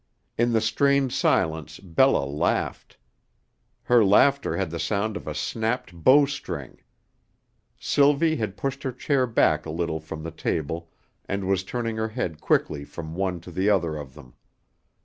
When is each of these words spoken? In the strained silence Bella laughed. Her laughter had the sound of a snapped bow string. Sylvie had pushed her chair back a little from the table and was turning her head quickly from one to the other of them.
In 0.35 0.51
the 0.53 0.61
strained 0.61 1.13
silence 1.13 1.79
Bella 1.79 2.25
laughed. 2.25 2.97
Her 3.83 4.03
laughter 4.03 4.57
had 4.57 4.71
the 4.71 4.79
sound 4.79 5.15
of 5.15 5.27
a 5.27 5.35
snapped 5.35 5.93
bow 5.93 6.25
string. 6.25 6.81
Sylvie 7.77 8.37
had 8.37 8.57
pushed 8.57 8.81
her 8.81 8.93
chair 8.93 9.27
back 9.27 9.63
a 9.67 9.69
little 9.69 9.99
from 9.99 10.23
the 10.23 10.31
table 10.31 10.89
and 11.25 11.47
was 11.47 11.63
turning 11.63 11.97
her 11.97 12.09
head 12.09 12.41
quickly 12.41 12.83
from 12.83 13.13
one 13.13 13.41
to 13.41 13.51
the 13.51 13.69
other 13.69 13.95
of 13.95 14.15
them. 14.15 14.33